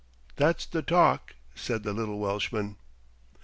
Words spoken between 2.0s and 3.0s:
Welshman.